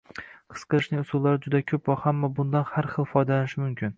[0.53, 3.89] His qilishning usullari juda ko’p va hamma bundan har hil foydalanishi mumkin